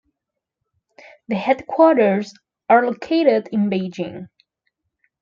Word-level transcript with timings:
The 1.27 1.35
headquarters 1.35 2.33
are 2.67 2.83
located 2.83 3.49
in 3.51 3.69
Beijing. 3.69 4.29